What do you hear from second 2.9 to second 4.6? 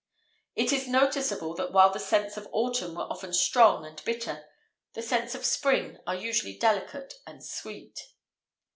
are often strong and bitter,